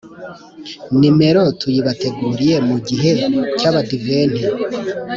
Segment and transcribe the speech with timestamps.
[0.99, 3.11] nimero tuyibateguriye mu gihe
[3.57, 4.43] cy’adventi.